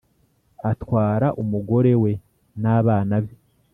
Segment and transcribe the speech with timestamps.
[0.71, 2.11] atwara umugore we
[2.61, 3.33] n'abana be